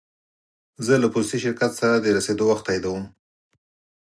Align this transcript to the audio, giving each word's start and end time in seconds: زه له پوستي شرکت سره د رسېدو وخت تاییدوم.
زه 0.85 0.93
له 1.03 1.07
پوستي 1.13 1.37
شرکت 1.45 1.71
سره 1.79 1.95
د 1.99 2.07
رسېدو 2.17 2.43
وخت 2.51 2.63
تاییدوم. 2.67 3.03